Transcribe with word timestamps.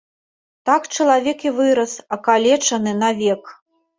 Так 0.69 0.87
чалавек 0.95 1.43
і 1.49 1.51
вырас, 1.59 1.93
акалечаны 2.17 2.97
навек. 3.05 3.43